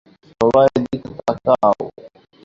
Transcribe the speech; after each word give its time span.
সবাই 0.31 0.65
এদিকে 0.69 1.09
তাকাও। 1.19 1.83